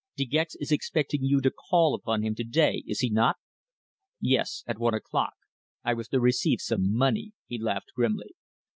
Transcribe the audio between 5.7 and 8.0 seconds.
I was to receive some money," he laughed